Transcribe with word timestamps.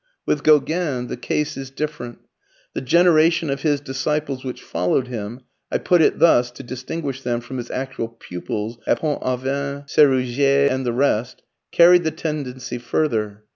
With 0.25 0.41
Gauguin 0.41 1.09
the 1.09 1.15
case 1.15 1.55
is 1.55 1.69
different. 1.69 2.17
The 2.73 2.81
generation 2.81 3.51
of 3.51 3.61
his 3.61 3.79
disciples 3.79 4.43
which 4.43 4.63
followed 4.63 5.07
him 5.09 5.41
I 5.71 5.77
put 5.77 6.01
it 6.01 6.17
thus 6.17 6.49
to 6.53 6.63
distinguish 6.63 7.21
them 7.21 7.39
from 7.39 7.57
his 7.57 7.69
actual 7.69 8.07
pupils 8.07 8.79
at 8.87 9.01
Pont 9.01 9.21
Aven, 9.21 9.83
Serusier 9.85 10.67
and 10.71 10.87
the 10.87 10.91
rest 10.93 11.43
carried 11.71 12.03
the 12.03 12.09
tendency 12.09 12.79
further. 12.79 13.43